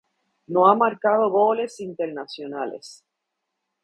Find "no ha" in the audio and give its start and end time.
0.47-0.73